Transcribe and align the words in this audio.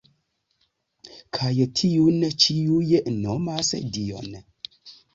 Kaj 1.39 1.51
tiun 1.81 2.27
ĉiuj 2.47 3.01
nomas 3.21 3.75
Dion”. 3.99 4.45